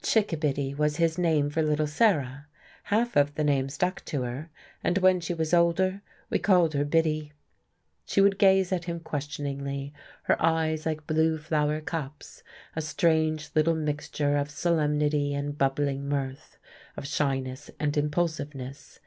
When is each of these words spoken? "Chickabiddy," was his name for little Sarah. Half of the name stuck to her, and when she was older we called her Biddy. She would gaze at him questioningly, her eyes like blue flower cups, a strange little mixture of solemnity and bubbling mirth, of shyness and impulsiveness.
"Chickabiddy," 0.00 0.74
was 0.74 0.96
his 0.96 1.18
name 1.18 1.50
for 1.50 1.60
little 1.60 1.86
Sarah. 1.86 2.46
Half 2.84 3.16
of 3.16 3.34
the 3.34 3.44
name 3.44 3.68
stuck 3.68 4.02
to 4.06 4.22
her, 4.22 4.48
and 4.82 4.96
when 4.96 5.20
she 5.20 5.34
was 5.34 5.52
older 5.52 6.00
we 6.30 6.38
called 6.38 6.72
her 6.72 6.86
Biddy. 6.86 7.34
She 8.06 8.22
would 8.22 8.38
gaze 8.38 8.72
at 8.72 8.86
him 8.86 8.98
questioningly, 8.98 9.92
her 10.22 10.40
eyes 10.40 10.86
like 10.86 11.06
blue 11.06 11.36
flower 11.36 11.82
cups, 11.82 12.42
a 12.74 12.80
strange 12.80 13.50
little 13.54 13.74
mixture 13.76 14.38
of 14.38 14.50
solemnity 14.50 15.34
and 15.34 15.58
bubbling 15.58 16.08
mirth, 16.08 16.56
of 16.96 17.06
shyness 17.06 17.70
and 17.78 17.94
impulsiveness. 17.98 19.00